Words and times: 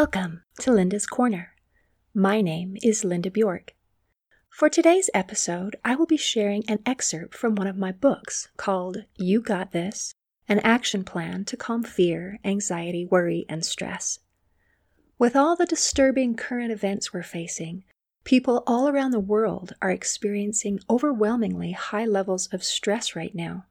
Welcome 0.00 0.44
to 0.60 0.72
Linda's 0.72 1.06
Corner. 1.06 1.52
My 2.14 2.40
name 2.40 2.78
is 2.82 3.04
Linda 3.04 3.30
Bjork. 3.30 3.74
For 4.48 4.70
today's 4.70 5.10
episode, 5.12 5.76
I 5.84 5.94
will 5.94 6.06
be 6.06 6.16
sharing 6.16 6.64
an 6.70 6.78
excerpt 6.86 7.34
from 7.34 7.54
one 7.54 7.66
of 7.66 7.76
my 7.76 7.92
books 7.92 8.48
called 8.56 9.04
You 9.16 9.42
Got 9.42 9.72
This 9.72 10.14
An 10.48 10.58
Action 10.60 11.04
Plan 11.04 11.44
to 11.44 11.56
Calm 11.58 11.82
Fear, 11.82 12.38
Anxiety, 12.42 13.04
Worry, 13.04 13.44
and 13.46 13.62
Stress. 13.62 14.20
With 15.18 15.36
all 15.36 15.54
the 15.54 15.66
disturbing 15.66 16.34
current 16.34 16.72
events 16.72 17.12
we're 17.12 17.22
facing, 17.22 17.84
people 18.24 18.62
all 18.66 18.88
around 18.88 19.10
the 19.10 19.20
world 19.20 19.74
are 19.82 19.90
experiencing 19.90 20.80
overwhelmingly 20.88 21.72
high 21.72 22.06
levels 22.06 22.46
of 22.54 22.64
stress 22.64 23.14
right 23.14 23.34
now. 23.34 23.66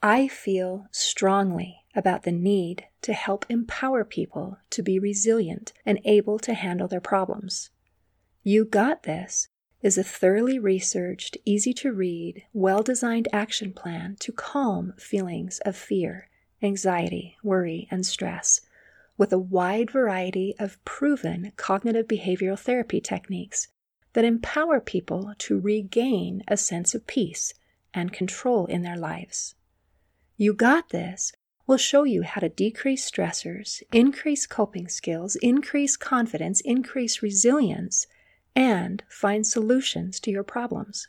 I 0.00 0.28
feel 0.28 0.86
strongly 0.92 1.81
about 1.94 2.22
the 2.22 2.32
need 2.32 2.86
to 3.02 3.12
help 3.12 3.44
empower 3.48 4.04
people 4.04 4.58
to 4.70 4.82
be 4.82 4.98
resilient 4.98 5.72
and 5.84 6.00
able 6.04 6.38
to 6.38 6.54
handle 6.54 6.88
their 6.88 7.00
problems. 7.00 7.70
You 8.42 8.64
Got 8.64 9.02
This 9.02 9.48
is 9.82 9.98
a 9.98 10.04
thoroughly 10.04 10.58
researched, 10.58 11.36
easy 11.44 11.72
to 11.74 11.92
read, 11.92 12.44
well 12.52 12.82
designed 12.82 13.28
action 13.32 13.72
plan 13.72 14.16
to 14.20 14.32
calm 14.32 14.94
feelings 14.96 15.58
of 15.60 15.76
fear, 15.76 16.28
anxiety, 16.62 17.36
worry, 17.42 17.88
and 17.90 18.06
stress 18.06 18.60
with 19.18 19.32
a 19.32 19.38
wide 19.38 19.90
variety 19.90 20.54
of 20.58 20.82
proven 20.84 21.52
cognitive 21.56 22.08
behavioral 22.08 22.58
therapy 22.58 23.00
techniques 23.00 23.68
that 24.14 24.24
empower 24.24 24.80
people 24.80 25.34
to 25.38 25.58
regain 25.58 26.42
a 26.48 26.56
sense 26.56 26.94
of 26.94 27.06
peace 27.06 27.54
and 27.94 28.12
control 28.12 28.66
in 28.66 28.82
their 28.82 28.96
lives. 28.96 29.54
You 30.36 30.54
Got 30.54 30.88
This 30.90 31.32
will 31.66 31.76
show 31.76 32.04
you 32.04 32.22
how 32.22 32.40
to 32.40 32.48
decrease 32.48 33.08
stressors, 33.08 33.82
increase 33.92 34.46
coping 34.46 34.88
skills, 34.88 35.36
increase 35.36 35.96
confidence, 35.96 36.60
increase 36.62 37.22
resilience, 37.22 38.06
and 38.54 39.02
find 39.08 39.46
solutions 39.46 40.20
to 40.20 40.30
your 40.30 40.42
problems. 40.42 41.08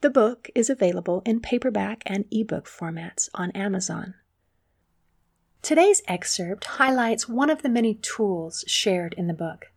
The 0.00 0.10
book 0.10 0.48
is 0.54 0.70
available 0.70 1.22
in 1.24 1.40
paperback 1.40 2.02
and 2.06 2.24
ebook 2.30 2.66
formats 2.66 3.28
on 3.34 3.50
Amazon. 3.52 4.14
Today's 5.60 6.02
excerpt 6.06 6.64
highlights 6.64 7.28
one 7.28 7.50
of 7.50 7.62
the 7.62 7.68
many 7.68 7.94
tools 7.94 8.64
shared 8.68 9.14
in 9.14 9.26
the 9.26 9.34
book. 9.34 9.72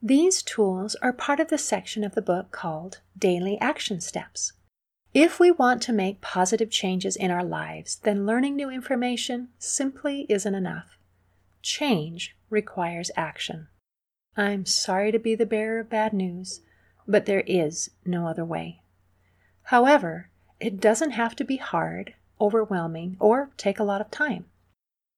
These 0.00 0.42
tools 0.42 0.94
are 1.02 1.12
part 1.12 1.40
of 1.40 1.48
the 1.48 1.58
section 1.58 2.04
of 2.04 2.14
the 2.14 2.22
book 2.22 2.52
called 2.52 3.00
Daily 3.18 3.58
Action 3.60 4.00
Steps. 4.00 4.52
If 5.18 5.40
we 5.40 5.50
want 5.50 5.80
to 5.84 5.94
make 5.94 6.20
positive 6.20 6.68
changes 6.68 7.16
in 7.16 7.30
our 7.30 7.42
lives, 7.42 7.96
then 8.02 8.26
learning 8.26 8.54
new 8.54 8.68
information 8.68 9.48
simply 9.58 10.26
isn't 10.28 10.54
enough. 10.54 10.98
Change 11.62 12.36
requires 12.50 13.10
action. 13.16 13.68
I'm 14.36 14.66
sorry 14.66 15.10
to 15.12 15.18
be 15.18 15.34
the 15.34 15.46
bearer 15.46 15.78
of 15.78 15.88
bad 15.88 16.12
news, 16.12 16.60
but 17.08 17.24
there 17.24 17.44
is 17.46 17.92
no 18.04 18.26
other 18.26 18.44
way. 18.44 18.82
However, 19.62 20.28
it 20.60 20.80
doesn't 20.80 21.12
have 21.12 21.34
to 21.36 21.44
be 21.44 21.56
hard, 21.56 22.12
overwhelming, 22.38 23.16
or 23.18 23.48
take 23.56 23.78
a 23.78 23.84
lot 23.84 24.02
of 24.02 24.10
time. 24.10 24.44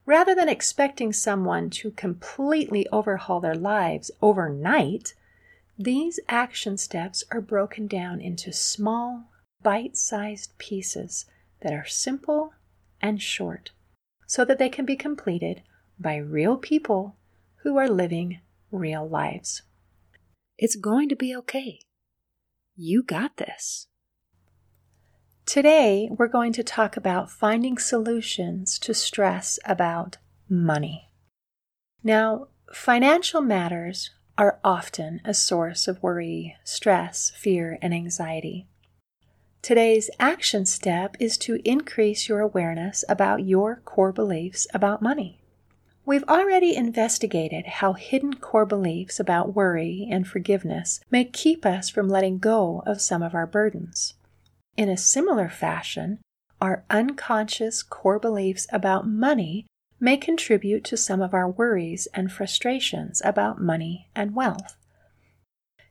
Rather 0.07 0.33
than 0.33 0.49
expecting 0.49 1.13
someone 1.13 1.71
to 1.71 1.91
completely 1.91 2.87
overhaul 2.93 3.41
their 3.41 3.57
lives 3.57 4.13
overnight, 4.23 5.15
these 5.77 6.21
action 6.29 6.79
steps 6.79 7.25
are 7.33 7.41
broken 7.41 7.89
down 7.89 8.21
into 8.21 8.53
small, 8.53 9.25
bite 9.63 9.97
sized 9.97 10.57
pieces 10.59 11.27
that 11.63 11.73
are 11.73 11.87
simple 11.87 12.53
and 13.01 13.21
short 13.21 13.73
so 14.27 14.45
that 14.45 14.59
they 14.59 14.69
can 14.69 14.85
be 14.85 14.97
completed 14.97 15.63
by 15.99 16.17
real 16.17 16.57
people 16.57 17.17
who 17.63 17.77
are 17.77 17.89
living 17.89 18.41
real 18.71 19.09
lives. 19.09 19.63
It's 20.59 20.77
going 20.77 21.09
to 21.09 21.17
be 21.17 21.35
okay. 21.37 21.81
You 22.77 23.03
got 23.03 23.37
this. 23.37 23.87
Today, 25.47 26.09
we're 26.11 26.29
going 26.29 26.53
to 26.53 26.63
talk 26.63 26.97
about 26.97 27.31
finding 27.31 27.79
solutions 27.79 28.79
to 28.81 28.93
stress 28.93 29.59
about 29.65 30.19
money. 30.49 31.09
Now, 32.05 32.49
financial 32.73 33.41
matters 33.41 34.11
are 34.37 34.61
often 34.63 35.21
a 35.25 35.33
source 35.33 35.89
of 35.89 36.03
worry, 36.03 36.57
stress, 36.65 37.31
fear, 37.31 37.79
and 37.81 37.95
anxiety. 37.95 38.69
Today's 39.61 40.09
action 40.19 40.65
step 40.65 41.17
is 41.19 41.37
to 41.39 41.61
increase 41.65 42.29
your 42.29 42.41
awareness 42.41 43.05
about 43.09 43.45
your 43.45 43.83
core 43.85 44.13
beliefs 44.13 44.67
about 44.73 45.03
money. 45.03 45.41
We've 46.07 46.25
already 46.25 46.75
investigated 46.75 47.67
how 47.67 47.93
hidden 47.93 48.35
core 48.35 48.65
beliefs 48.65 49.21
about 49.21 49.55
worry 49.55 50.09
and 50.11 50.27
forgiveness 50.27 51.01
may 51.11 51.25
keep 51.25 51.67
us 51.67 51.91
from 51.91 52.09
letting 52.09 52.39
go 52.39 52.83
of 52.87 53.03
some 53.03 53.23
of 53.23 53.35
our 53.35 53.47
burdens. 53.47 54.15
In 54.77 54.89
a 54.89 54.97
similar 54.97 55.51
fashion, 55.51 56.21
our 56.61 56.85
unconscious 56.89 57.83
core 57.83 58.19
beliefs 58.19 58.67
about 58.73 59.07
money 59.07 59.67
may 60.01 60.17
contribute 60.17 60.85
to 60.85 60.97
some 60.97 61.21
of 61.21 61.35
our 61.35 61.51
worries 61.51 62.09
and 62.15 62.33
frustrations 62.33 63.21
about 63.25 63.61
money 63.61 64.09
and 64.15 64.35
wealth. 64.35 64.77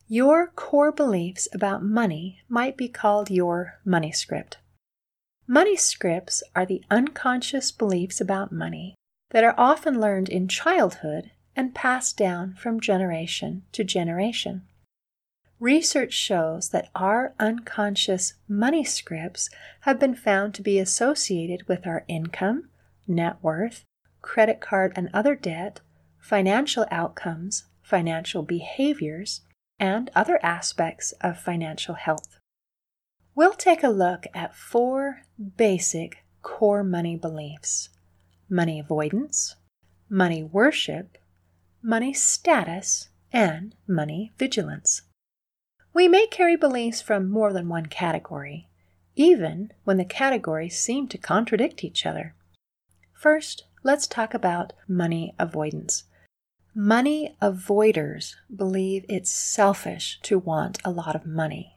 Your 0.10 0.48
core 0.48 0.94
beliefs 0.94 1.50
about 1.54 1.84
money 1.84 2.40
might 2.48 2.78
be 2.78 2.88
called 2.88 3.30
your 3.30 3.80
money 3.84 4.14
script. 4.14 4.58
Money 5.46 5.76
scripts 5.76 6.42
are 6.56 6.66
the 6.66 6.82
unconscious 6.90 7.74
beliefs 7.74 8.22
about 8.22 8.54
money 8.54 8.96
that 9.32 9.44
are 9.44 9.56
often 9.58 10.00
learned 10.00 10.30
in 10.30 10.48
childhood 10.48 11.32
and 11.58 11.76
passed 11.76 12.18
down 12.18 12.54
from 12.54 12.80
generation 12.80 13.64
to 13.74 13.84
generation. 13.84 14.62
Research 15.60 16.14
shows 16.14 16.70
that 16.70 16.90
our 16.96 17.34
unconscious 17.38 18.36
money 18.48 18.86
scripts 18.86 19.50
have 19.82 20.00
been 20.00 20.16
found 20.16 20.54
to 20.54 20.62
be 20.62 20.80
associated 20.80 21.68
with 21.68 21.86
our 21.86 22.06
income, 22.08 22.70
net 23.08 23.38
worth, 23.42 23.84
credit 24.22 24.62
card 24.62 24.94
and 24.96 25.10
other 25.14 25.36
debt, 25.36 25.82
financial 26.18 26.86
outcomes, 26.92 27.66
financial 27.82 28.44
behaviors, 28.44 29.42
and 29.80 30.10
other 30.16 30.40
aspects 30.44 31.14
of 31.22 31.40
financial 31.40 31.96
health. 31.96 32.40
We'll 33.36 33.54
take 33.54 33.84
a 33.84 33.90
look 33.90 34.26
at 34.34 34.56
four 34.56 35.22
basic 35.58 36.24
core 36.42 36.84
money 36.84 37.16
beliefs 37.16 37.90
money 38.50 38.80
avoidance, 38.80 39.56
money 40.10 40.42
worship, 40.42 41.18
money 41.82 42.14
status, 42.14 43.10
and 43.34 43.76
money 43.86 44.32
vigilance. 44.38 45.02
We 45.94 46.08
may 46.08 46.28
carry 46.28 46.56
beliefs 46.56 47.02
from 47.02 47.30
more 47.30 47.52
than 47.52 47.68
one 47.68 47.88
category, 47.88 48.70
even 49.16 49.74
when 49.84 49.98
the 49.98 50.06
categories 50.06 50.80
seem 50.80 51.08
to 51.10 51.18
contradict 51.18 51.84
each 51.84 52.06
other. 52.06 52.36
First, 53.14 53.66
let's 53.84 54.08
talk 54.08 54.34
about 54.34 54.74
money 54.88 55.34
avoidance. 55.40 56.04
Money 56.80 57.36
avoiders 57.42 58.36
believe 58.56 59.04
it's 59.10 59.32
selfish 59.32 60.20
to 60.22 60.38
want 60.38 60.78
a 60.86 60.92
lot 60.92 61.16
of 61.16 61.26
money. 61.26 61.76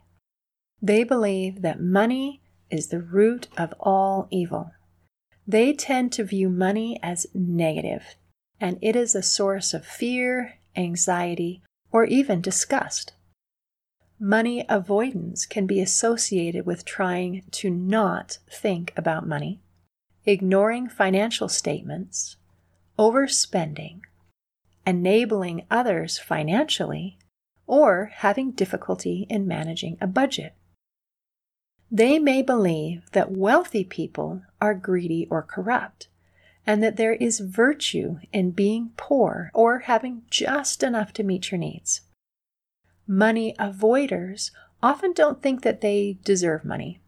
They 0.82 1.04
believe 1.04 1.62
that 1.62 1.80
money 1.80 2.42
is 2.68 2.88
the 2.88 3.00
root 3.00 3.48
of 3.56 3.72
all 3.80 4.28
evil. 4.30 4.72
They 5.46 5.72
tend 5.72 6.12
to 6.12 6.24
view 6.24 6.50
money 6.50 7.00
as 7.02 7.26
negative, 7.32 8.14
and 8.60 8.78
it 8.82 8.94
is 8.94 9.14
a 9.14 9.22
source 9.22 9.72
of 9.72 9.86
fear, 9.86 10.58
anxiety, 10.76 11.62
or 11.90 12.04
even 12.04 12.42
disgust. 12.42 13.14
Money 14.18 14.66
avoidance 14.68 15.46
can 15.46 15.66
be 15.66 15.80
associated 15.80 16.66
with 16.66 16.84
trying 16.84 17.44
to 17.52 17.70
not 17.70 18.36
think 18.50 18.92
about 18.98 19.26
money, 19.26 19.62
ignoring 20.26 20.90
financial 20.90 21.48
statements, 21.48 22.36
overspending, 22.98 24.02
enabling 24.86 25.66
others 25.70 26.18
financially, 26.18 27.18
or 27.66 28.10
having 28.14 28.50
difficulty 28.50 29.26
in 29.28 29.46
managing 29.46 29.96
a 30.00 30.06
budget. 30.06 30.54
They 31.90 32.18
may 32.18 32.42
believe 32.42 33.10
that 33.12 33.32
wealthy 33.32 33.84
people 33.84 34.42
are 34.60 34.74
greedy 34.74 35.26
or 35.30 35.42
corrupt, 35.42 36.08
and 36.66 36.82
that 36.82 36.96
there 36.96 37.14
is 37.14 37.40
virtue 37.40 38.18
in 38.32 38.52
being 38.52 38.92
poor 38.96 39.50
or 39.54 39.80
having 39.80 40.22
just 40.30 40.82
enough 40.82 41.12
to 41.14 41.24
meet 41.24 41.50
your 41.50 41.58
needs. 41.58 42.02
Money 43.06 43.54
avoiders 43.58 44.50
often 44.82 45.12
don't 45.12 45.42
think 45.42 45.62
that 45.62 45.80
they 45.80 46.18
deserve 46.24 46.64
money. 46.64 47.00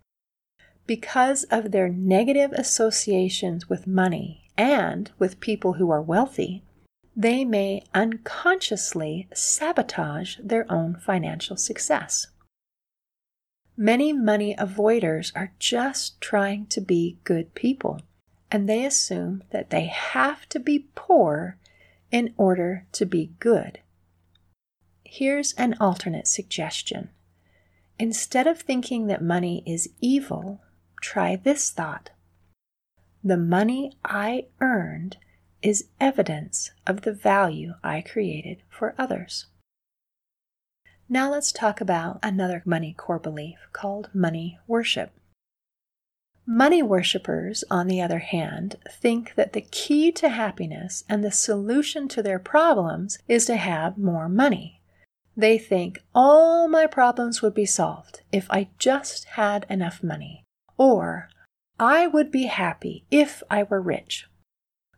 Because 0.87 1.45
of 1.45 1.71
their 1.71 1.89
negative 1.89 2.51
associations 2.53 3.69
with 3.69 3.87
money 3.87 4.51
and 4.59 5.13
with 5.19 5.41
people 5.41 5.75
who 5.75 5.91
are 5.91 6.03
wealthy, 6.03 6.65
they 7.14 7.44
may 7.44 7.85
unconsciously 7.94 9.29
sabotage 9.35 10.37
their 10.43 10.70
own 10.70 10.97
financial 10.97 11.56
success. 11.56 12.29
Many 13.76 14.12
money 14.12 14.55
avoiders 14.56 15.32
are 15.35 15.53
just 15.59 16.20
trying 16.20 16.67
to 16.67 16.81
be 16.81 17.19
good 17.25 17.55
people, 17.55 18.00
and 18.50 18.69
they 18.69 18.85
assume 18.85 19.43
that 19.50 19.70
they 19.70 19.87
have 19.87 20.49
to 20.50 20.61
be 20.61 20.88
poor 20.94 21.59
in 22.11 22.35
order 22.37 22.87
to 22.93 23.06
be 23.06 23.32
good. 23.38 23.81
Here's 25.05 25.53
an 25.55 25.75
alternate 25.81 26.29
suggestion. 26.29 27.11
Instead 27.99 28.47
of 28.47 28.61
thinking 28.61 29.06
that 29.06 29.23
money 29.23 29.62
is 29.67 29.91
evil, 30.00 30.61
try 31.00 31.37
this 31.37 31.70
thought. 31.70 32.11
The 33.23 33.37
money 33.37 33.93
I 34.05 34.47
earned 34.61 35.17
is 35.62 35.88
evidence 36.00 36.70
of 36.87 37.03
the 37.03 37.12
value 37.12 37.75
I 37.82 38.00
created 38.00 38.62
for 38.69 38.94
others. 38.99 39.47
Now 41.09 41.31
let's 41.31 41.53
talk 41.53 41.81
about 41.81 42.19
another 42.23 42.62
money 42.64 42.94
core 42.97 43.19
belief 43.19 43.59
called 43.73 44.11
money 44.14 44.59
worship. 44.67 45.12
Money 46.47 46.82
worshippers, 46.82 47.62
on 47.70 47.87
the 47.87 48.03
other 48.03 48.19
hand, 48.19 48.76
think 48.91 49.35
that 49.37 49.53
the 49.53 49.61
key 49.61 50.11
to 50.12 50.29
happiness 50.29 51.05
and 51.09 51.23
the 51.23 51.31
solution 51.31 52.09
to 52.09 52.23
their 52.23 52.41
problems 52.41 53.19
is 53.29 53.44
to 53.47 53.56
have 53.56 53.97
more 53.97 54.29
money. 54.29 54.81
They 55.37 55.56
think 55.56 56.03
all 56.14 56.67
my 56.67 56.87
problems 56.87 57.43
would 57.43 57.55
be 57.55 57.64
solved 57.64 58.23
if 58.32 58.50
I 58.50 58.70
just 58.79 59.25
had 59.25 59.67
enough 59.70 60.03
money, 60.03 60.44
or 60.76 61.29
I 61.79 62.06
would 62.06 62.32
be 62.32 62.44
happy 62.44 63.05
if 63.11 63.43
I 63.49 63.62
were 63.62 63.81
rich. 63.81 64.26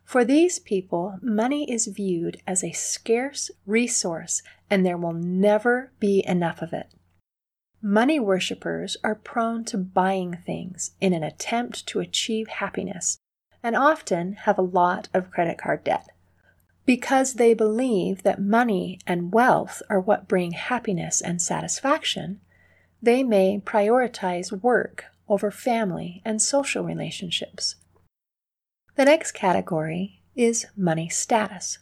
For 0.04 0.24
these 0.24 0.58
people, 0.58 1.18
money 1.22 1.70
is 1.70 1.86
viewed 1.86 2.40
as 2.46 2.62
a 2.62 2.72
scarce 2.72 3.50
resource 3.66 4.42
and 4.70 4.84
there 4.84 4.98
will 4.98 5.12
never 5.12 5.92
be 5.98 6.22
enough 6.26 6.62
of 6.62 6.72
it. 6.72 6.92
Money 7.82 8.18
worshippers 8.18 8.96
are 9.04 9.14
prone 9.14 9.64
to 9.64 9.76
buying 9.76 10.36
things 10.36 10.92
in 11.00 11.12
an 11.12 11.22
attempt 11.22 11.86
to 11.88 12.00
achieve 12.00 12.48
happiness 12.48 13.18
and 13.62 13.76
often 13.76 14.34
have 14.34 14.58
a 14.58 14.62
lot 14.62 15.08
of 15.12 15.30
credit 15.30 15.58
card 15.58 15.84
debt. 15.84 16.08
Because 16.86 17.34
they 17.34 17.54
believe 17.54 18.22
that 18.22 18.40
money 18.40 18.98
and 19.06 19.32
wealth 19.32 19.82
are 19.88 20.00
what 20.00 20.28
bring 20.28 20.52
happiness 20.52 21.20
and 21.20 21.40
satisfaction, 21.40 22.40
they 23.02 23.22
may 23.22 23.58
prioritize 23.58 24.52
work 24.62 25.06
over 25.28 25.50
family 25.50 26.20
and 26.24 26.40
social 26.40 26.84
relationships. 26.84 27.76
The 28.96 29.04
next 29.04 29.32
category 29.32 30.20
is 30.36 30.66
money 30.76 31.08
status. 31.08 31.78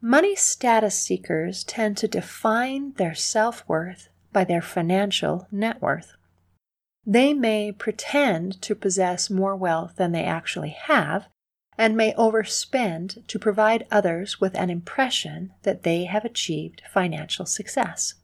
Money 0.00 0.34
status 0.34 0.98
seekers 0.98 1.64
tend 1.64 1.98
to 1.98 2.08
define 2.08 2.92
their 2.92 3.14
self 3.14 3.62
worth 3.68 4.08
by 4.32 4.44
their 4.44 4.62
financial 4.62 5.46
net 5.52 5.82
worth. 5.82 6.14
They 7.06 7.34
may 7.34 7.72
pretend 7.72 8.62
to 8.62 8.74
possess 8.74 9.28
more 9.28 9.54
wealth 9.54 9.96
than 9.96 10.12
they 10.12 10.24
actually 10.24 10.70
have 10.70 11.26
and 11.76 11.96
may 11.96 12.14
overspend 12.14 13.26
to 13.26 13.38
provide 13.38 13.86
others 13.90 14.40
with 14.40 14.54
an 14.54 14.70
impression 14.70 15.52
that 15.62 15.82
they 15.82 16.04
have 16.04 16.24
achieved 16.24 16.82
financial 16.90 17.44
success. 17.44 18.14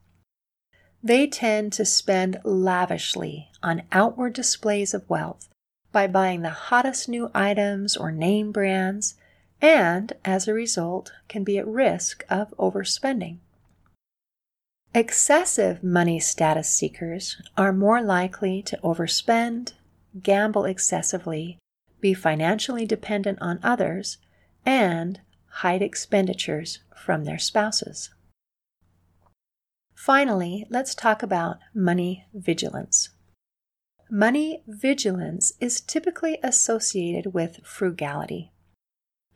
They 1.03 1.26
tend 1.26 1.73
to 1.75 1.85
spend 1.85 2.41
lavishly 2.44 3.50
on 3.62 3.82
outward 3.93 4.32
displays 4.32 4.94
of 4.94 5.08
wealth 5.11 5.49
by 5.92 6.06
buying 6.06 6.42
the 6.42 6.50
hottest 6.50 7.08
new 7.08 7.31
items 7.34 7.96
or 7.96 8.12
name 8.12 8.52
brands, 8.52 9.14
and 9.60 10.12
as 10.25 10.46
a 10.46 10.54
result, 10.54 11.12
can 11.28 11.44
be 11.44 11.58
at 11.58 11.66
risk 11.66 12.25
of 12.31 12.54
overspending. 12.58 13.38
Excessive 14.94 15.84
money 15.84 16.19
status 16.19 16.69
seekers 16.69 17.40
are 17.56 17.72
more 17.72 18.02
likely 18.02 18.62
to 18.62 18.78
overspend, 18.82 19.75
gamble 20.22 20.64
excessively, 20.64 21.58
be 22.00 22.14
financially 22.14 22.86
dependent 22.86 23.38
on 23.40 23.60
others, 23.62 24.19
and 24.66 25.20
hide 25.46 25.82
expenditures 25.82 26.81
from 26.96 27.25
their 27.25 27.38
spouses. 27.38 28.10
Finally, 29.94 30.66
let's 30.70 30.94
talk 30.94 31.22
about 31.22 31.58
money 31.75 32.25
vigilance. 32.32 33.10
Money 34.12 34.64
vigilance 34.66 35.52
is 35.60 35.80
typically 35.80 36.36
associated 36.42 37.32
with 37.32 37.60
frugality. 37.64 38.50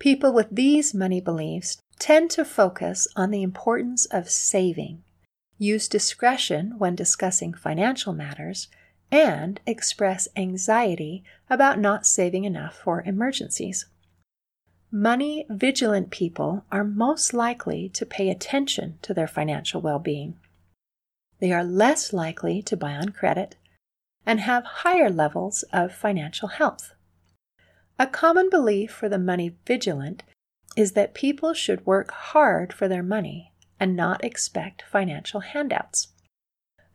People 0.01 0.33
with 0.33 0.49
these 0.51 0.93
money 0.93 1.21
beliefs 1.21 1.81
tend 2.01 2.29
to 2.33 2.45
focus 2.45 3.07
on 3.15 3.31
the 3.31 3.45
importance 3.45 4.05
of 4.07 4.29
saving, 4.29 5.05
use 5.59 5.87
discretion 5.87 6.75
when 6.77 6.97
discussing 6.97 7.55
financial 7.55 8.13
matters, 8.13 8.67
and 9.13 9.61
express 9.65 10.27
anxiety 10.35 11.23
about 11.49 11.79
not 11.79 12.05
saving 12.05 12.43
enough 12.43 12.75
for 12.77 13.01
emergencies. 13.03 13.87
Money 14.91 15.47
vigilant 15.49 16.11
people 16.11 16.65
are 16.73 16.83
most 16.83 17.33
likely 17.33 17.89
to 17.91 18.05
pay 18.05 18.29
attention 18.29 18.99
to 19.03 19.15
their 19.15 19.29
financial 19.29 19.81
well 19.81 20.01
being. 20.01 20.37
They 21.39 21.53
are 21.53 21.63
less 21.63 22.13
likely 22.13 22.61
to 22.63 22.77
buy 22.77 22.95
on 22.95 23.11
credit 23.11 23.55
and 24.27 24.41
have 24.41 24.65
higher 24.65 25.11
levels 25.11 25.65
of 25.73 25.93
financial 25.93 26.49
health. 26.49 26.95
A 27.99 28.07
common 28.07 28.51
belief 28.51 28.91
for 28.91 29.09
the 29.09 29.19
money 29.19 29.57
vigilant 29.67 30.23
is 30.77 30.93
that 30.93 31.15
people 31.15 31.55
should 31.55 31.87
work 31.87 32.11
hard 32.11 32.73
for 32.73 32.89
their 32.89 33.03
money 33.03 33.53
and 33.79 33.95
not 33.95 34.25
expect 34.25 34.83
financial 34.83 35.41
handouts. 35.41 36.09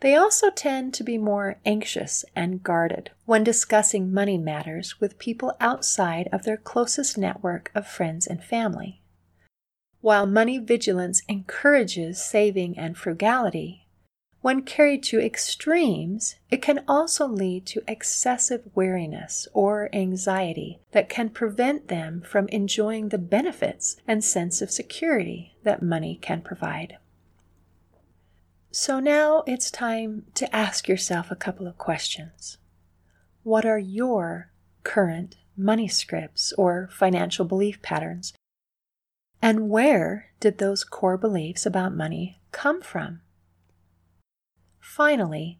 They 0.01 0.15
also 0.15 0.49
tend 0.49 0.93
to 0.93 1.03
be 1.03 1.17
more 1.17 1.59
anxious 1.65 2.23
and 2.35 2.63
guarded 2.63 3.11
when 3.25 3.43
discussing 3.43 4.13
money 4.13 4.37
matters 4.37 4.99
with 5.01 5.19
people 5.19 5.55
outside 5.59 6.29
of 6.31 6.43
their 6.43 6.57
closest 6.57 7.17
network 7.17 7.69
of 7.75 7.85
friends 7.85 8.25
and 8.25 8.41
family. 8.41 9.01
While 10.01 10.25
money 10.25 10.57
vigilance 10.57 11.21
encourages 11.27 12.23
saving 12.23 12.77
and 12.77 12.97
frugality, 12.97 13.88
when 14.41 14.61
carried 14.61 15.03
to 15.03 15.19
extremes, 15.19 16.35
it 16.49 16.61
can 16.61 16.83
also 16.87 17.27
lead 17.27 17.65
to 17.65 17.83
excessive 17.87 18.63
weariness 18.73 19.47
or 19.53 19.89
anxiety 19.93 20.79
that 20.91 21.09
can 21.09 21.29
prevent 21.29 21.89
them 21.89 22.21
from 22.21 22.47
enjoying 22.47 23.09
the 23.09 23.17
benefits 23.17 23.97
and 24.07 24.23
sense 24.23 24.61
of 24.61 24.71
security 24.71 25.57
that 25.63 25.81
money 25.81 26.17
can 26.21 26.41
provide. 26.41 26.97
So 28.71 28.99
now 28.99 29.43
it's 29.45 29.69
time 29.71 30.27
to 30.35 30.55
ask 30.55 30.87
yourself 30.87 31.31
a 31.31 31.35
couple 31.35 31.67
of 31.67 31.77
questions. 31.77 32.57
What 33.43 33.65
are 33.65 33.79
your 33.79 34.51
current 34.83 35.35
money 35.57 35.87
scripts 35.87 36.53
or 36.57 36.87
financial 36.91 37.43
belief 37.43 37.81
patterns? 37.81 38.33
And 39.41 39.69
where 39.69 40.27
did 40.39 40.59
those 40.59 40.83
core 40.83 41.17
beliefs 41.17 41.65
about 41.65 41.95
money 41.95 42.39
come 42.51 42.81
from? 42.81 43.21
Finally, 44.89 45.59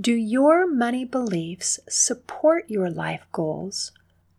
do 0.00 0.14
your 0.14 0.64
money 0.64 1.04
beliefs 1.04 1.80
support 1.88 2.70
your 2.70 2.88
life 2.88 3.26
goals 3.32 3.90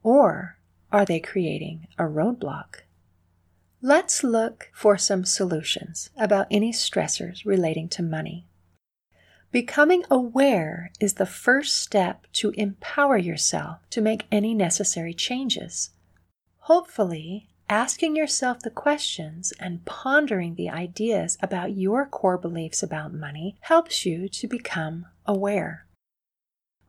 or 0.04 0.58
are 0.90 1.04
they 1.04 1.20
creating 1.20 1.86
a 2.00 2.04
roadblock? 2.04 2.84
Let's 3.82 4.24
look 4.24 4.72
for 4.74 4.98
some 4.98 5.26
solutions 5.26 6.12
about 6.16 6.48
any 6.50 6.72
stressors 6.72 7.46
relating 7.46 7.90
to 7.90 8.02
money. 8.02 8.48
Becoming 9.52 10.06
aware 10.10 10.94
is 11.02 11.16
the 11.16 11.26
first 11.26 11.78
step 11.78 12.26
to 12.36 12.52
empower 12.52 13.18
yourself 13.18 13.80
to 13.90 14.00
make 14.00 14.28
any 14.32 14.54
necessary 14.54 15.14
changes. 15.14 15.90
Hopefully, 16.60 17.50
asking 17.72 18.18
yourself 18.18 18.60
the 18.60 18.70
questions 18.70 19.54
and 19.58 19.86
pondering 19.86 20.56
the 20.56 20.70
ideas 20.70 21.38
about 21.42 21.78
your 21.78 22.06
core 22.06 22.38
beliefs 22.38 22.84
about 22.84 23.14
money 23.14 23.56
helps 23.62 24.06
you 24.06 24.28
to 24.28 24.46
become 24.46 25.06
aware. 25.26 25.86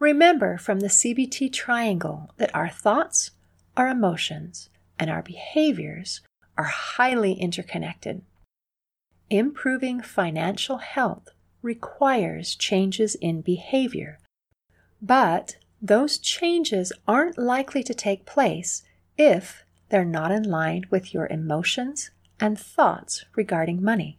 Remember 0.00 0.58
from 0.58 0.80
the 0.80 0.88
CBT 0.88 1.52
triangle 1.52 2.32
that 2.38 2.52
our 2.52 2.68
thoughts, 2.68 3.30
our 3.76 3.86
emotions, 3.86 4.70
and 4.98 5.08
our 5.08 5.22
behaviors 5.22 6.20
are 6.58 6.64
highly 6.64 7.34
interconnected. 7.34 8.22
Improving 9.30 10.00
financial 10.00 10.78
health 10.78 11.28
requires 11.62 12.56
changes 12.56 13.14
in 13.14 13.40
behavior, 13.40 14.18
but 15.00 15.58
those 15.80 16.18
changes 16.18 16.92
aren't 17.06 17.38
likely 17.38 17.84
to 17.84 17.94
take 17.94 18.26
place 18.26 18.82
if 19.16 19.64
they're 19.92 20.06
not 20.06 20.32
in 20.32 20.42
line 20.42 20.86
with 20.88 21.12
your 21.12 21.26
emotions 21.26 22.10
and 22.40 22.58
thoughts 22.58 23.26
regarding 23.36 23.82
money. 23.82 24.16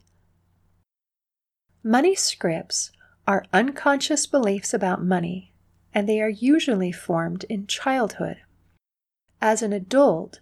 Money 1.83 2.13
scripts 2.13 2.91
are 3.27 3.47
unconscious 3.51 4.27
beliefs 4.27 4.71
about 4.71 5.03
money, 5.03 5.51
and 5.91 6.07
they 6.07 6.21
are 6.21 6.29
usually 6.29 6.91
formed 6.91 7.43
in 7.49 7.65
childhood. 7.65 8.37
As 9.41 9.63
an 9.63 9.73
adult, 9.73 10.41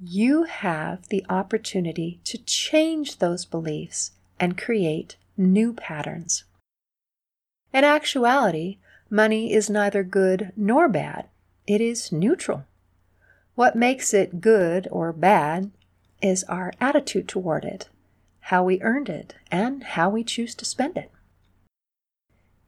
you 0.00 0.44
have 0.44 1.08
the 1.08 1.26
opportunity 1.28 2.20
to 2.22 2.38
change 2.38 3.18
those 3.18 3.44
beliefs 3.44 4.12
and 4.38 4.56
create 4.56 5.16
new 5.36 5.72
patterns. 5.72 6.44
In 7.72 7.82
actuality, 7.82 8.78
money 9.10 9.52
is 9.52 9.68
neither 9.68 10.04
good 10.04 10.52
nor 10.56 10.88
bad, 10.88 11.26
it 11.66 11.80
is 11.80 12.12
neutral. 12.12 12.62
What 13.58 13.74
makes 13.74 14.14
it 14.14 14.40
good 14.40 14.86
or 14.92 15.12
bad 15.12 15.72
is 16.22 16.44
our 16.44 16.72
attitude 16.80 17.26
toward 17.26 17.64
it, 17.64 17.88
how 18.38 18.62
we 18.62 18.80
earned 18.82 19.08
it, 19.08 19.34
and 19.50 19.82
how 19.82 20.10
we 20.10 20.22
choose 20.22 20.54
to 20.54 20.64
spend 20.64 20.96
it. 20.96 21.10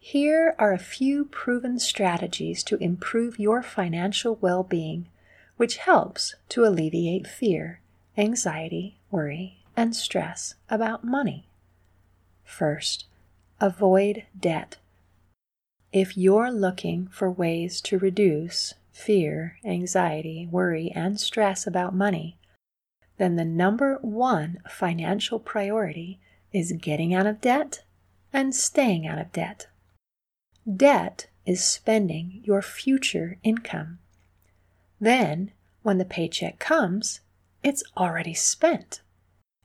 Here 0.00 0.56
are 0.59 0.73
a 0.73 0.80
few 0.80 1.26
proven 1.26 1.78
strategies 1.78 2.64
to 2.64 2.82
improve 2.82 3.38
your 3.38 3.62
financial 3.62 4.35
well 4.40 4.64
being, 4.64 5.06
which 5.56 5.76
helps 5.76 6.35
to 6.49 6.64
alleviate 6.64 7.28
fear, 7.28 7.80
anxiety, 8.18 8.99
worry, 9.12 9.62
and 9.76 9.94
stress 9.94 10.56
about 10.68 11.04
money. 11.04 11.47
First, 12.42 13.06
avoid 13.61 14.25
debt. 14.37 14.78
If 15.92 16.16
you're 16.16 16.50
looking 16.50 17.06
for 17.12 17.30
ways 17.30 17.80
to 17.82 17.97
reduce 17.97 18.75
fear, 18.92 19.59
anxiety, 19.64 20.49
worry, 20.50 20.90
and 20.94 21.20
stress 21.20 21.66
about 21.66 21.94
money, 21.94 22.37
then 23.18 23.37
the 23.37 23.44
number 23.44 23.99
one 24.00 24.61
financial 24.68 25.38
priority 25.38 26.18
is 26.52 26.73
getting 26.73 27.12
out 27.12 27.26
of 27.26 27.40
debt 27.40 27.82
and 28.32 28.54
staying 28.54 29.06
out 29.06 29.18
of 29.18 29.32
debt. 29.32 29.66
Debt 30.76 31.26
is 31.44 31.62
spending 31.64 32.40
your 32.44 32.62
future 32.62 33.38
income. 33.42 33.99
Then, 35.00 35.52
when 35.82 35.99
the 35.99 36.04
paycheck 36.04 36.59
comes, 36.59 37.20
it's 37.62 37.82
already 37.97 38.35
spent. 38.35 39.00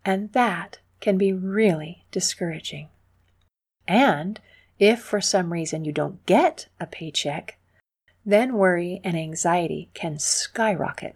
And 0.04 0.32
that 0.34 0.80
can 1.00 1.18
be 1.18 1.34
really 1.34 2.06
discouraging. 2.12 2.90
And 3.88 4.40
if 4.80 5.00
for 5.00 5.22
some 5.22 5.54
reason 5.54 5.86
you 5.86 5.92
don't 5.92 6.26
get 6.26 6.68
a 6.80 6.86
paycheck, 6.86 7.58
then 8.26 8.56
worry 8.56 9.00
and 9.04 9.16
anxiety 9.16 9.90
can 9.94 10.18
skyrocket. 10.18 11.16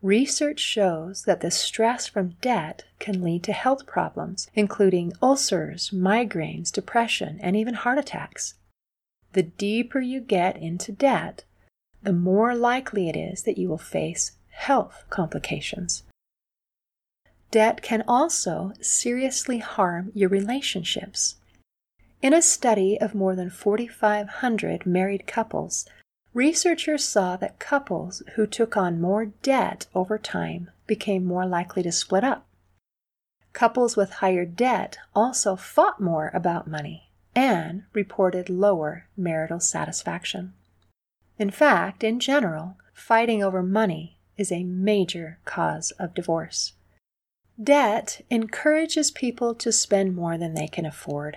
Research 0.00 0.58
shows 0.58 1.22
that 1.24 1.42
the 1.42 1.50
stress 1.50 2.08
from 2.08 2.36
debt 2.40 2.84
can 2.98 3.22
lead 3.22 3.44
to 3.44 3.52
health 3.52 3.86
problems, 3.86 4.50
including 4.54 5.12
ulcers, 5.22 5.90
migraines, 5.90 6.72
depression, 6.72 7.38
and 7.40 7.54
even 7.54 7.74
heart 7.74 7.98
attacks. 7.98 8.54
The 9.34 9.44
deeper 9.44 10.00
you 10.00 10.20
get 10.20 10.56
into 10.56 10.90
debt, 10.90 11.44
the 12.02 12.12
more 12.12 12.54
likely 12.56 13.08
it 13.08 13.16
is 13.16 13.44
that 13.44 13.58
you 13.58 13.68
will 13.68 13.78
face 13.78 14.32
health 14.48 15.04
complications. 15.08 16.02
Debt 17.52 17.80
can 17.80 18.02
also 18.08 18.72
seriously 18.80 19.58
harm 19.58 20.10
your 20.14 20.28
relationships. 20.28 21.36
In 22.22 22.32
a 22.32 22.40
study 22.40 22.98
of 23.00 23.14
more 23.14 23.36
than 23.36 23.50
4,500 23.50 24.86
married 24.86 25.26
couples, 25.26 25.86
Researchers 26.34 27.04
saw 27.04 27.36
that 27.36 27.58
couples 27.58 28.22
who 28.36 28.46
took 28.46 28.74
on 28.74 29.00
more 29.00 29.26
debt 29.26 29.86
over 29.94 30.16
time 30.16 30.70
became 30.86 31.24
more 31.24 31.44
likely 31.44 31.82
to 31.82 31.92
split 31.92 32.24
up. 32.24 32.46
Couples 33.52 33.96
with 33.96 34.14
higher 34.14 34.46
debt 34.46 34.96
also 35.14 35.56
fought 35.56 36.00
more 36.00 36.30
about 36.32 36.66
money 36.66 37.10
and 37.34 37.82
reported 37.92 38.48
lower 38.48 39.06
marital 39.14 39.60
satisfaction. 39.60 40.54
In 41.38 41.50
fact, 41.50 42.02
in 42.02 42.18
general, 42.18 42.78
fighting 42.94 43.42
over 43.42 43.62
money 43.62 44.16
is 44.38 44.50
a 44.50 44.64
major 44.64 45.38
cause 45.44 45.90
of 45.92 46.14
divorce. 46.14 46.72
Debt 47.62 48.24
encourages 48.30 49.10
people 49.10 49.54
to 49.56 49.70
spend 49.70 50.16
more 50.16 50.38
than 50.38 50.54
they 50.54 50.66
can 50.66 50.86
afford. 50.86 51.36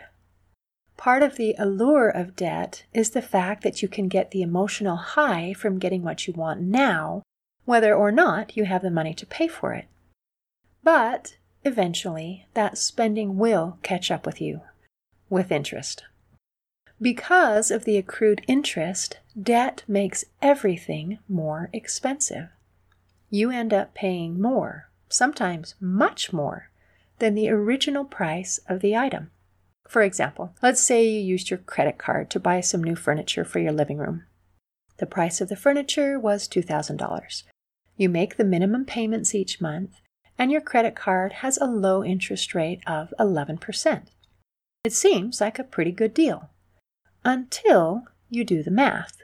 Part 0.97 1.23
of 1.23 1.35
the 1.35 1.55
allure 1.57 2.09
of 2.09 2.35
debt 2.35 2.85
is 2.93 3.09
the 3.11 3.21
fact 3.21 3.63
that 3.63 3.81
you 3.81 3.87
can 3.87 4.07
get 4.07 4.31
the 4.31 4.41
emotional 4.41 4.95
high 4.95 5.53
from 5.53 5.79
getting 5.79 6.03
what 6.03 6.27
you 6.27 6.33
want 6.33 6.61
now, 6.61 7.21
whether 7.65 7.93
or 7.93 8.11
not 8.11 8.55
you 8.55 8.65
have 8.65 8.81
the 8.81 8.89
money 8.89 9.13
to 9.13 9.25
pay 9.25 9.47
for 9.47 9.73
it. 9.73 9.85
But 10.83 11.37
eventually, 11.63 12.45
that 12.53 12.77
spending 12.77 13.37
will 13.37 13.77
catch 13.83 14.09
up 14.09 14.25
with 14.25 14.39
you 14.39 14.61
with 15.29 15.51
interest. 15.51 16.03
Because 17.01 17.71
of 17.71 17.83
the 17.83 17.97
accrued 17.97 18.41
interest, 18.47 19.19
debt 19.39 19.83
makes 19.87 20.25
everything 20.41 21.19
more 21.27 21.69
expensive. 21.73 22.47
You 23.29 23.51
end 23.51 23.73
up 23.73 23.93
paying 23.93 24.39
more, 24.39 24.89
sometimes 25.09 25.75
much 25.81 26.31
more, 26.31 26.69
than 27.19 27.35
the 27.35 27.49
original 27.49 28.05
price 28.05 28.59
of 28.69 28.79
the 28.79 28.95
item. 28.95 29.31
For 29.87 30.01
example, 30.01 30.53
let's 30.61 30.81
say 30.81 31.07
you 31.07 31.21
used 31.21 31.49
your 31.49 31.59
credit 31.59 31.97
card 31.97 32.29
to 32.31 32.39
buy 32.39 32.59
some 32.61 32.83
new 32.83 32.95
furniture 32.95 33.45
for 33.45 33.59
your 33.59 33.71
living 33.71 33.97
room. 33.97 34.23
The 34.97 35.05
price 35.05 35.41
of 35.41 35.49
the 35.49 35.55
furniture 35.55 36.19
was 36.19 36.47
$2,000. 36.47 37.43
You 37.97 38.09
make 38.09 38.37
the 38.37 38.43
minimum 38.43 38.85
payments 38.85 39.35
each 39.35 39.61
month, 39.61 39.91
and 40.37 40.51
your 40.51 40.61
credit 40.61 40.95
card 40.95 41.33
has 41.33 41.57
a 41.57 41.65
low 41.65 42.03
interest 42.03 42.55
rate 42.55 42.81
of 42.85 43.13
11%. 43.19 44.07
It 44.83 44.93
seems 44.93 45.41
like 45.41 45.59
a 45.59 45.63
pretty 45.63 45.91
good 45.91 46.13
deal 46.13 46.49
until 47.23 48.03
you 48.29 48.43
do 48.43 48.61
the 48.63 48.71
math. 48.71 49.21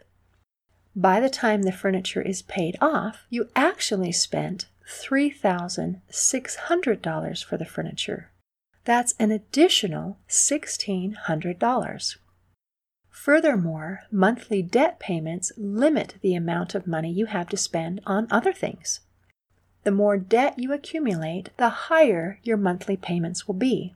By 0.96 1.20
the 1.20 1.30
time 1.30 1.64
the 1.64 1.72
furniture 1.72 2.22
is 2.22 2.42
paid 2.42 2.78
off, 2.82 3.26
you 3.30 3.50
actually 3.56 4.12
spent 4.12 4.68
$3,600 4.88 7.46
for 7.46 7.58
the 7.58 7.66
furniture 7.66 8.32
that's 8.84 9.14
an 9.20 9.32
additional 9.32 10.18
$1,600. 10.30 12.18
Furthermore, 13.10 14.00
monthly 14.12 14.62
debt 14.62 15.00
payments 15.00 15.52
limit 15.58 16.16
the 16.22 16.34
amount 16.34 16.74
of 16.74 16.88
money 16.88 17.12
you 17.12 17.28
have 17.28 17.50
to 17.50 17.58
spend 17.58 18.02
on 18.06 18.28
other 18.32 18.54
things. 18.54 19.02
The 19.84 19.92
more 19.92 20.18
debt 20.18 20.58
you 20.58 20.74
accumulate, 20.74 21.50
the 21.58 21.70
higher 21.70 22.40
your 22.44 22.58
monthly 22.58 22.98
payments 22.98 23.48
will 23.48 23.56
be, 23.56 23.94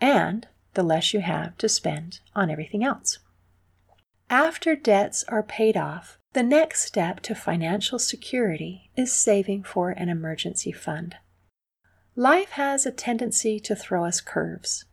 and 0.00 0.46
the 0.74 0.82
less 0.82 1.12
you 1.12 1.20
have 1.20 1.56
to 1.58 1.68
spend 1.68 2.20
on 2.34 2.50
everything 2.50 2.84
else. 2.84 3.18
After 4.30 4.74
debts 4.74 5.24
are 5.28 5.42
paid 5.42 5.76
off, 5.76 6.18
the 6.32 6.42
next 6.42 6.84
step 6.86 7.20
to 7.20 7.34
financial 7.34 7.98
security 7.98 8.90
is 8.96 9.12
saving 9.12 9.64
for 9.64 9.90
an 9.90 10.08
emergency 10.08 10.72
fund. 10.72 11.16
Life 12.16 12.50
has 12.50 12.84
a 12.84 12.92
tendency 12.92 13.58
to 13.60 13.74
throw 13.74 14.04
us 14.04 14.20
curves. 14.20 14.84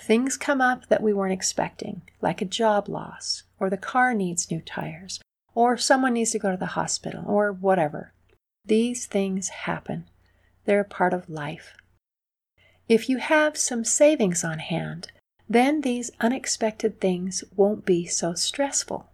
Things 0.00 0.36
come 0.36 0.60
up 0.60 0.88
that 0.88 1.04
we 1.04 1.12
weren't 1.12 1.32
expecting, 1.32 2.02
like 2.20 2.42
a 2.42 2.46
job 2.46 2.88
loss, 2.88 3.44
or 3.60 3.70
the 3.70 3.76
car 3.76 4.12
needs 4.12 4.50
new 4.50 4.60
tires, 4.60 5.20
or 5.54 5.76
someone 5.76 6.14
needs 6.14 6.32
to 6.32 6.40
go 6.40 6.50
to 6.50 6.56
the 6.56 6.74
hospital, 6.74 7.22
or 7.28 7.52
whatever. 7.52 8.12
These 8.64 9.06
things 9.06 9.50
happen. 9.50 10.06
They're 10.64 10.80
a 10.80 10.84
part 10.84 11.12
of 11.12 11.30
life. 11.30 11.76
If 12.88 13.08
you 13.08 13.18
have 13.18 13.56
some 13.56 13.84
savings 13.84 14.42
on 14.42 14.58
hand, 14.58 15.12
then 15.48 15.82
these 15.82 16.10
unexpected 16.20 17.00
things 17.00 17.44
won't 17.54 17.86
be 17.86 18.04
so 18.06 18.34
stressful. 18.34 19.08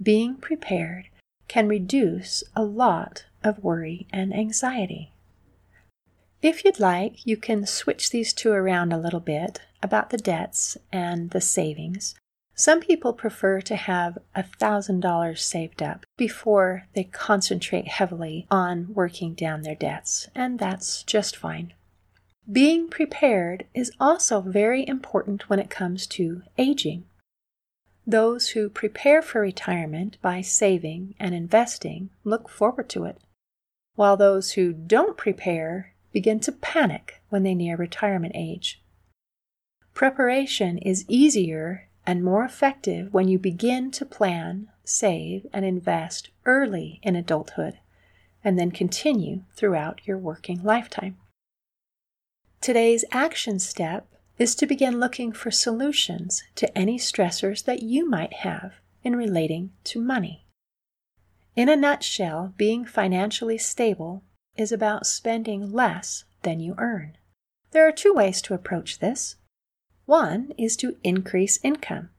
Being 0.00 0.36
prepared 0.36 1.08
can 1.48 1.66
reduce 1.66 2.44
a 2.54 2.62
lot 2.62 3.24
of 3.42 3.64
worry 3.64 4.06
and 4.12 4.32
anxiety. 4.32 5.12
If 6.40 6.64
you'd 6.64 6.78
like, 6.78 7.26
you 7.26 7.36
can 7.36 7.66
switch 7.66 8.10
these 8.10 8.32
two 8.32 8.52
around 8.52 8.92
a 8.92 8.98
little 8.98 9.20
bit 9.20 9.60
about 9.82 10.10
the 10.10 10.18
debts 10.18 10.76
and 10.92 11.30
the 11.30 11.40
savings. 11.40 12.14
Some 12.54 12.80
people 12.80 13.12
prefer 13.12 13.60
to 13.62 13.76
have 13.76 14.18
$1,000 14.36 15.38
saved 15.38 15.82
up 15.82 16.06
before 16.16 16.86
they 16.94 17.04
concentrate 17.04 17.88
heavily 17.88 18.46
on 18.50 18.94
working 18.94 19.34
down 19.34 19.62
their 19.62 19.74
debts, 19.74 20.28
and 20.34 20.58
that's 20.58 21.02
just 21.02 21.36
fine. 21.36 21.72
Being 22.50 22.88
prepared 22.88 23.66
is 23.74 23.92
also 24.00 24.40
very 24.40 24.86
important 24.86 25.48
when 25.48 25.58
it 25.58 25.70
comes 25.70 26.06
to 26.08 26.42
aging. 26.56 27.04
Those 28.06 28.50
who 28.50 28.70
prepare 28.70 29.22
for 29.22 29.40
retirement 29.40 30.16
by 30.22 30.40
saving 30.40 31.14
and 31.20 31.34
investing 31.34 32.10
look 32.24 32.48
forward 32.48 32.88
to 32.90 33.04
it, 33.04 33.18
while 33.96 34.16
those 34.16 34.52
who 34.52 34.72
don't 34.72 35.16
prepare 35.16 35.94
begin 36.12 36.40
to 36.40 36.52
panic 36.52 37.20
when 37.28 37.42
they 37.42 37.54
near 37.54 37.76
retirement 37.76 38.32
age. 38.34 38.82
Preparation 39.94 40.78
is 40.78 41.04
easier 41.08 41.88
and 42.06 42.24
more 42.24 42.44
effective 42.44 43.12
when 43.12 43.28
you 43.28 43.38
begin 43.38 43.90
to 43.90 44.06
plan, 44.06 44.68
save, 44.84 45.46
and 45.52 45.64
invest 45.64 46.30
early 46.46 47.00
in 47.02 47.14
adulthood, 47.14 47.78
and 48.42 48.58
then 48.58 48.70
continue 48.70 49.42
throughout 49.52 50.00
your 50.06 50.16
working 50.16 50.62
lifetime. 50.62 51.16
Today's 52.60 53.04
action 53.12 53.58
step 53.58 54.06
is 54.38 54.54
to 54.54 54.66
begin 54.66 55.00
looking 55.00 55.32
for 55.32 55.50
solutions 55.50 56.42
to 56.54 56.78
any 56.78 56.98
stressors 56.98 57.64
that 57.64 57.82
you 57.82 58.08
might 58.08 58.32
have 58.32 58.74
in 59.02 59.16
relating 59.16 59.72
to 59.84 60.00
money. 60.00 60.46
In 61.56 61.68
a 61.68 61.76
nutshell, 61.76 62.54
being 62.56 62.84
financially 62.84 63.58
stable 63.58 64.22
is 64.58 64.72
about 64.72 65.06
spending 65.06 65.72
less 65.72 66.24
than 66.42 66.60
you 66.60 66.74
earn. 66.76 67.16
There 67.70 67.86
are 67.88 67.92
two 67.92 68.12
ways 68.12 68.42
to 68.42 68.54
approach 68.54 68.98
this. 68.98 69.36
One 70.04 70.52
is 70.58 70.76
to 70.78 70.96
increase 71.04 71.60
income, 71.62 72.10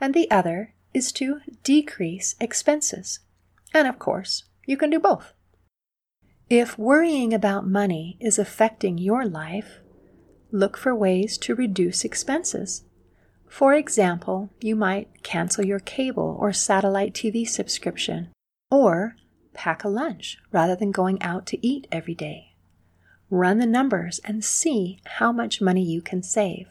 and 0.00 0.12
the 0.12 0.30
other 0.30 0.74
is 0.92 1.10
to 1.12 1.40
decrease 1.64 2.36
expenses. 2.40 3.20
And 3.72 3.88
of 3.88 3.98
course, 3.98 4.44
you 4.66 4.76
can 4.76 4.90
do 4.90 5.00
both. 5.00 5.32
If 6.50 6.78
worrying 6.78 7.32
about 7.32 7.66
money 7.66 8.18
is 8.20 8.38
affecting 8.38 8.98
your 8.98 9.24
life, 9.24 9.80
look 10.50 10.76
for 10.76 10.94
ways 10.94 11.38
to 11.38 11.54
reduce 11.54 12.04
expenses. 12.04 12.84
For 13.48 13.74
example, 13.74 14.50
you 14.60 14.76
might 14.76 15.22
cancel 15.22 15.64
your 15.64 15.78
cable 15.78 16.36
or 16.38 16.52
satellite 16.52 17.14
TV 17.14 17.48
subscription, 17.48 18.28
or 18.70 19.16
pack 19.54 19.84
a 19.84 19.88
lunch 19.88 20.38
rather 20.50 20.74
than 20.74 20.92
going 20.92 21.20
out 21.22 21.46
to 21.46 21.66
eat 21.66 21.86
every 21.90 22.14
day. 22.14 22.54
Run 23.30 23.58
the 23.58 23.66
numbers 23.66 24.20
and 24.24 24.44
see 24.44 25.00
how 25.04 25.32
much 25.32 25.60
money 25.60 25.82
you 25.82 26.02
can 26.02 26.22
save. 26.22 26.68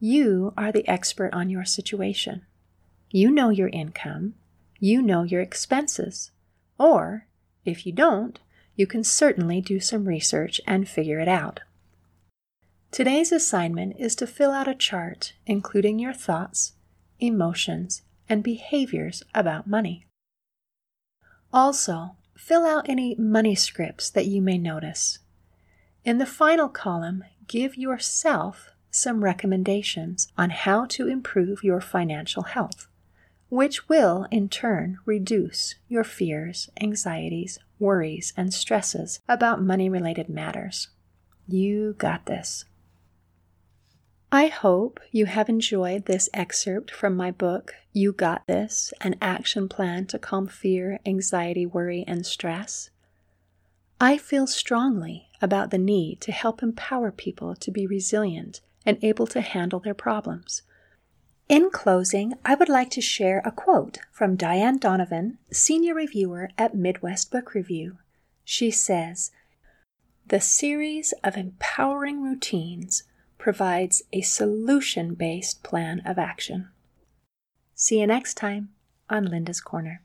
You 0.00 0.52
are 0.56 0.72
the 0.72 0.86
expert 0.88 1.32
on 1.32 1.50
your 1.50 1.64
situation. 1.64 2.46
You 3.10 3.30
know 3.30 3.50
your 3.50 3.68
income, 3.68 4.34
you 4.78 5.00
know 5.00 5.22
your 5.22 5.40
expenses, 5.40 6.30
or 6.78 7.26
if 7.64 7.86
you 7.86 7.92
don't, 7.92 8.38
you 8.74 8.86
can 8.86 9.04
certainly 9.04 9.60
do 9.60 9.80
some 9.80 10.06
research 10.06 10.60
and 10.66 10.88
figure 10.88 11.18
it 11.18 11.28
out. 11.28 11.60
Today's 12.90 13.32
assignment 13.32 13.96
is 13.98 14.14
to 14.16 14.26
fill 14.26 14.52
out 14.52 14.68
a 14.68 14.74
chart 14.74 15.34
including 15.46 15.98
your 15.98 16.14
thoughts, 16.14 16.72
emotions, 17.20 18.02
and 18.28 18.42
behaviors 18.42 19.22
about 19.34 19.66
money. 19.66 20.05
Also, 21.52 22.16
fill 22.36 22.64
out 22.64 22.88
any 22.88 23.14
money 23.16 23.54
scripts 23.54 24.10
that 24.10 24.26
you 24.26 24.42
may 24.42 24.58
notice. 24.58 25.18
In 26.04 26.18
the 26.18 26.26
final 26.26 26.68
column, 26.68 27.24
give 27.48 27.76
yourself 27.76 28.70
some 28.90 29.22
recommendations 29.22 30.32
on 30.38 30.50
how 30.50 30.86
to 30.86 31.08
improve 31.08 31.62
your 31.62 31.80
financial 31.80 32.44
health, 32.44 32.88
which 33.48 33.88
will 33.88 34.26
in 34.30 34.48
turn 34.48 34.98
reduce 35.04 35.74
your 35.88 36.04
fears, 36.04 36.70
anxieties, 36.80 37.58
worries, 37.78 38.32
and 38.36 38.52
stresses 38.54 39.20
about 39.28 39.62
money 39.62 39.88
related 39.88 40.28
matters. 40.28 40.88
You 41.46 41.94
got 41.98 42.26
this. 42.26 42.64
I 44.36 44.48
hope 44.48 45.00
you 45.10 45.24
have 45.24 45.48
enjoyed 45.48 46.04
this 46.04 46.28
excerpt 46.34 46.90
from 46.90 47.16
my 47.16 47.30
book, 47.30 47.74
You 47.94 48.12
Got 48.12 48.46
This 48.46 48.92
An 49.00 49.16
Action 49.22 49.66
Plan 49.66 50.04
to 50.08 50.18
Calm 50.18 50.46
Fear, 50.46 51.00
Anxiety, 51.06 51.64
Worry, 51.64 52.04
and 52.06 52.26
Stress. 52.26 52.90
I 53.98 54.18
feel 54.18 54.46
strongly 54.46 55.30
about 55.40 55.70
the 55.70 55.78
need 55.78 56.20
to 56.20 56.32
help 56.32 56.62
empower 56.62 57.10
people 57.10 57.54
to 57.54 57.70
be 57.70 57.86
resilient 57.86 58.60
and 58.84 58.98
able 59.00 59.26
to 59.28 59.40
handle 59.40 59.80
their 59.80 59.94
problems. 59.94 60.60
In 61.48 61.70
closing, 61.70 62.34
I 62.44 62.56
would 62.56 62.68
like 62.68 62.90
to 62.90 63.00
share 63.00 63.40
a 63.42 63.50
quote 63.50 64.00
from 64.12 64.36
Diane 64.36 64.76
Donovan, 64.76 65.38
senior 65.50 65.94
reviewer 65.94 66.50
at 66.58 66.74
Midwest 66.74 67.30
Book 67.30 67.54
Review. 67.54 67.96
She 68.44 68.70
says, 68.70 69.30
The 70.26 70.42
series 70.42 71.14
of 71.24 71.38
empowering 71.38 72.22
routines 72.22 73.04
provides 73.38 74.02
a 74.12 74.20
solution 74.20 75.14
based 75.14 75.62
plan 75.62 76.00
of 76.04 76.18
action. 76.18 76.68
See 77.74 78.00
you 78.00 78.06
next 78.06 78.34
time 78.34 78.70
on 79.10 79.26
Linda's 79.26 79.60
Corner. 79.60 80.02